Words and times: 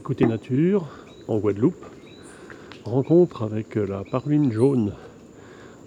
Écoutez 0.00 0.24
nature 0.24 0.88
en 1.28 1.36
Guadeloupe. 1.36 1.84
Rencontre 2.84 3.42
avec 3.42 3.74
la 3.74 4.02
paruline 4.02 4.50
jaune. 4.50 4.94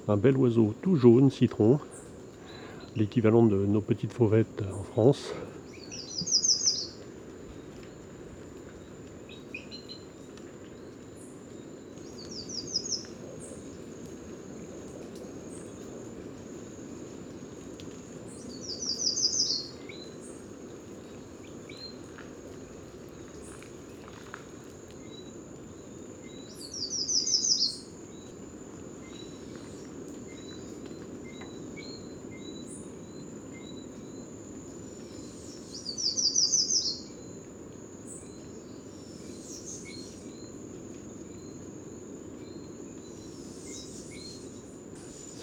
Un 0.08 0.18
bel 0.18 0.38
oiseau 0.38 0.76
tout 0.84 0.96
jaune, 0.96 1.32
citron. 1.32 1.80
L'équivalent 2.96 3.42
de 3.42 3.66
nos 3.66 3.82
petites 3.82 4.14
fauvettes 4.14 4.64
en 4.72 4.84
France. 4.84 5.34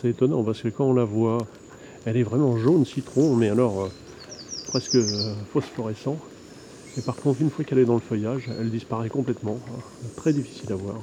C'est 0.01 0.09
étonnant 0.09 0.43
parce 0.43 0.63
que 0.63 0.69
quand 0.69 0.87
on 0.87 0.95
la 0.95 1.05
voit, 1.05 1.47
elle 2.07 2.17
est 2.17 2.23
vraiment 2.23 2.57
jaune 2.57 2.87
citron, 2.87 3.37
mais 3.37 3.51
alors 3.51 3.83
euh, 3.83 3.89
presque 4.67 4.95
euh, 4.95 5.35
phosphorescent. 5.53 6.19
Et 6.97 7.03
par 7.03 7.17
contre, 7.17 7.43
une 7.43 7.51
fois 7.51 7.67
qu'elle 7.67 7.81
est 7.81 7.85
dans 7.85 7.97
le 7.97 8.01
feuillage, 8.01 8.49
elle 8.59 8.71
disparaît 8.71 9.11
complètement. 9.11 9.61
Très 10.17 10.33
difficile 10.33 10.73
à 10.73 10.77
voir. 10.77 11.03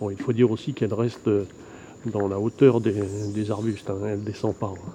Bon, 0.00 0.10
il 0.10 0.18
faut 0.18 0.34
dire 0.34 0.50
aussi 0.50 0.74
qu'elle 0.74 0.92
reste 0.92 1.30
dans 2.06 2.28
la 2.28 2.38
hauteur 2.38 2.80
des, 2.80 3.50
arbustes, 3.50 3.90
hein, 3.90 4.00
elle 4.06 4.24
descend 4.24 4.54
pas. 4.54 4.72
Hein. 4.72 4.92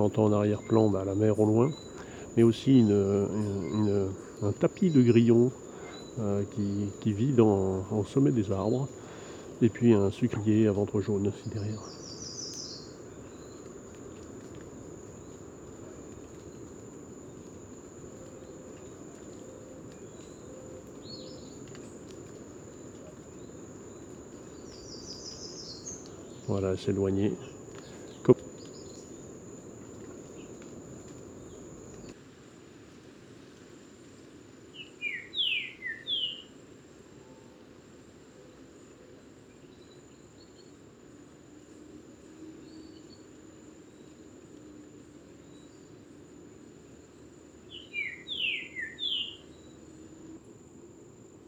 En 0.00 0.32
arrière-plan 0.32 0.88
bah, 0.88 1.04
la 1.04 1.14
mer 1.14 1.38
au 1.38 1.46
loin, 1.46 1.70
mais 2.36 2.42
aussi 2.42 2.84
un 4.42 4.52
tapis 4.52 4.90
de 4.90 5.02
grillons 5.02 5.50
euh, 6.20 6.42
qui, 7.00 7.12
vit 7.12 7.32
dans, 7.32 7.84
au 7.92 8.04
sommet 8.04 8.30
des 8.30 8.50
arbres, 8.52 8.88
et 9.62 9.68
puis 9.68 9.94
un 9.94 10.10
sucrier 10.10 10.66
à 10.66 10.72
ventre 10.72 11.00
jaune 11.00 11.28
aussi 11.28 11.48
derrière. 11.48 11.80
Voilà, 26.48 26.76
s'éloigner. 26.76 27.32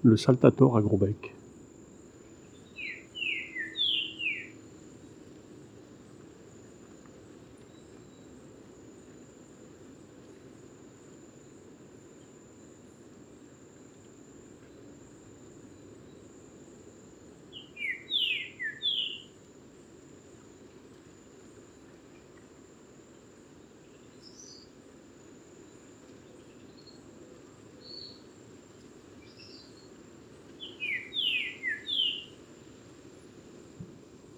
Le 0.02 0.16
Saltator 0.16 0.76
à 0.76 0.82
Gros-Bec. 0.82 1.34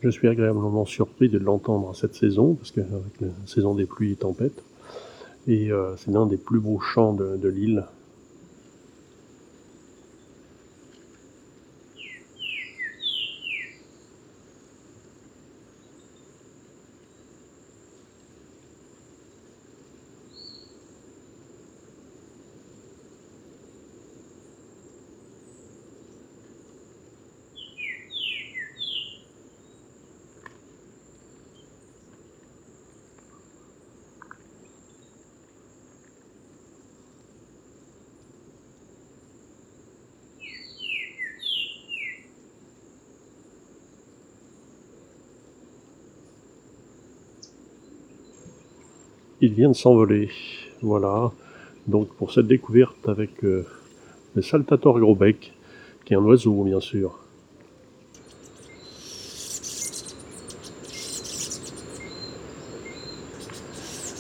Je 0.04 0.10
suis 0.10 0.28
agréablement 0.28 0.84
surpris 0.84 1.31
de 1.31 1.38
l'entendre 1.38 1.97
cette 1.97 2.15
saison, 2.15 2.53
parce 2.53 2.72
qu'avec 2.72 3.20
la 3.22 3.28
saison 3.47 3.75
des 3.75 3.87
pluies 3.87 4.12
et 4.12 4.16
tempêtes, 4.16 4.62
et 5.47 5.72
euh, 5.72 5.97
c'est 5.97 6.10
l'un 6.10 6.26
des 6.26 6.37
plus 6.37 6.60
beaux 6.60 6.78
chants 6.78 7.15
de 7.15 7.48
l'île. 7.48 7.84
Il 49.44 49.52
vient 49.52 49.68
de 49.68 49.74
s'envoler. 49.74 50.30
Voilà. 50.80 51.30
Donc 51.86 52.08
pour 52.14 52.32
cette 52.32 52.46
découverte 52.46 53.08
avec 53.08 53.44
euh, 53.44 53.66
le 54.34 54.42
Saltator 54.42 54.98
Gros-Bec, 54.98 55.52
qui 56.04 56.14
est 56.14 56.16
un 56.16 56.22
oiseau 56.22 56.64
bien 56.64 56.80
sûr. 56.80 57.18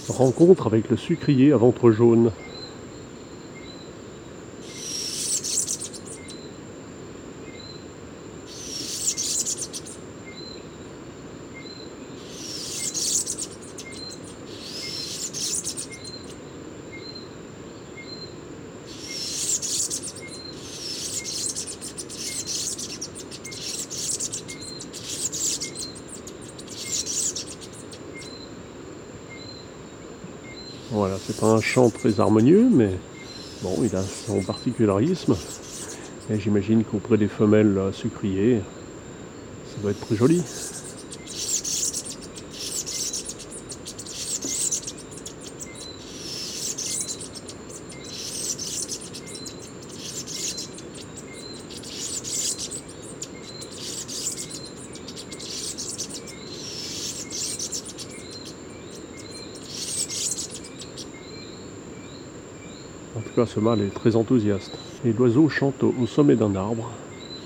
Rencontre 0.08 0.66
avec 0.66 0.90
le 0.90 0.96
sucrier 0.96 1.52
à 1.52 1.56
ventre 1.56 1.90
jaune. 1.90 2.30
Voilà, 30.94 31.16
c'est 31.26 31.40
pas 31.40 31.48
un 31.48 31.60
chant 31.60 31.90
très 31.90 32.20
harmonieux, 32.20 32.68
mais 32.70 32.90
bon, 33.64 33.74
il 33.82 33.96
a 33.96 34.00
son 34.00 34.40
particularisme. 34.42 35.34
Et 36.30 36.38
j'imagine 36.38 36.84
qu'auprès 36.84 37.18
des 37.18 37.26
femelles 37.26 37.76
sucriées, 37.92 38.60
ça 39.66 39.82
doit 39.82 39.90
être 39.90 40.06
très 40.06 40.14
joli. 40.14 40.40
Ce 63.44 63.60
mâle 63.60 63.82
est 63.82 63.94
très 63.94 64.16
enthousiaste. 64.16 64.72
Et 65.04 65.12
l'oiseau 65.12 65.48
chante 65.48 65.82
au 65.82 66.06
sommet 66.06 66.36
d'un 66.36 66.54
arbre, 66.54 66.90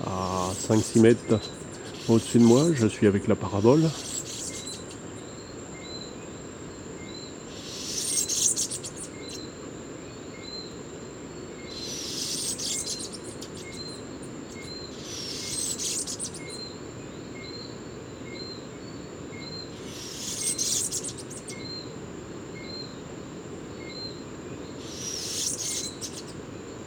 à 0.05 0.49
5-6 0.53 1.01
mètres 1.01 1.39
au-dessus 2.07 2.39
de 2.39 2.43
moi. 2.43 2.65
Je 2.73 2.87
suis 2.87 3.07
avec 3.07 3.27
la 3.27 3.35
parabole. 3.35 3.81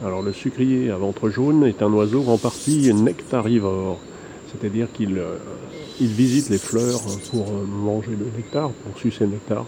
Alors 0.03 0.21
le 0.21 0.33
sucrier 0.33 0.91
à 0.91 0.97
ventre 0.97 1.29
jaune 1.29 1.63
est 1.63 1.81
un 1.81 1.91
oiseau 1.93 2.25
en 2.27 2.37
partie 2.37 2.93
nectarivore, 2.93 3.99
c'est-à-dire 4.51 4.87
qu'il 4.91 5.17
euh, 5.17 5.37
visite 6.01 6.49
les 6.49 6.57
fleurs 6.57 6.99
pour 7.31 7.47
euh, 7.47 7.65
manger 7.65 8.11
le 8.11 8.25
nectar, 8.35 8.69
pour 8.69 8.99
sucer 8.99 9.23
le 9.23 9.31
nectar, 9.31 9.65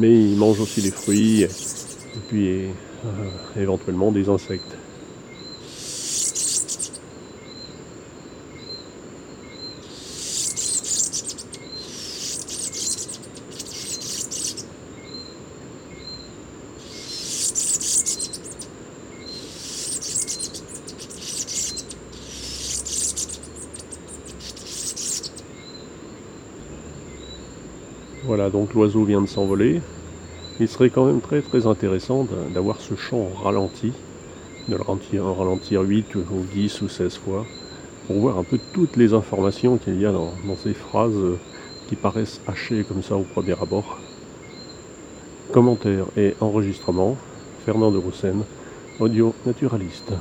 mais 0.00 0.10
il 0.10 0.36
mange 0.36 0.60
aussi 0.60 0.80
les 0.80 0.90
fruits 0.90 1.42
et 1.42 1.48
puis 2.26 2.48
euh, 2.48 2.68
éventuellement 3.56 4.10
des 4.10 4.28
insectes. 4.28 4.76
Voilà, 28.26 28.50
donc 28.50 28.74
l'oiseau 28.74 29.04
vient 29.04 29.20
de 29.20 29.28
s'envoler. 29.28 29.80
Il 30.58 30.66
serait 30.66 30.90
quand 30.90 31.04
même 31.04 31.20
très 31.20 31.42
très 31.42 31.68
intéressant 31.68 32.26
d'avoir 32.52 32.80
ce 32.80 32.96
chant 32.96 33.28
ralenti, 33.40 33.92
de 34.68 34.74
le 34.74 34.82
ralentir, 34.82 35.24
ralentir 35.24 35.82
8 35.82 36.16
ou 36.16 36.22
10 36.52 36.82
ou 36.82 36.88
16 36.88 37.16
fois, 37.18 37.44
pour 38.08 38.16
voir 38.16 38.36
un 38.36 38.42
peu 38.42 38.58
toutes 38.72 38.96
les 38.96 39.14
informations 39.14 39.78
qu'il 39.78 40.00
y 40.00 40.06
a 40.06 40.10
dans, 40.10 40.32
ces 40.56 40.74
phrases 40.74 41.22
qui 41.88 41.94
paraissent 41.94 42.40
hachées 42.48 42.82
comme 42.82 43.02
ça 43.02 43.14
au 43.14 43.22
premier 43.22 43.54
abord. 43.62 44.00
Commentaire 45.52 46.06
et 46.16 46.34
enregistrement, 46.40 47.16
Fernand 47.64 47.92
de 47.92 47.98
Roussen, 47.98 48.42
audio 48.98 49.32
naturaliste. 49.46 50.12